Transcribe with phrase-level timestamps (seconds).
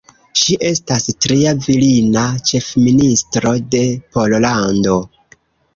[0.43, 5.01] Ŝi estas tria virina ĉefministro de Pollando.